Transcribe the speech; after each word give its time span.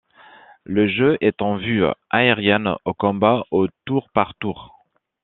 Le 0.63 0.87
jeu 0.87 1.19
est 1.21 1.43
en 1.43 1.57
vue 1.57 1.83
aérienne 2.09 2.73
aux 2.85 2.93
combats 2.95 3.43
au 3.51 3.67
tour 3.85 4.09
par 4.09 4.33
tour. 4.39 4.73